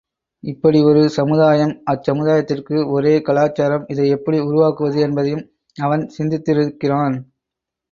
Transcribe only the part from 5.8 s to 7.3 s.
அவன் சிந்தித்திருக்கிறான்.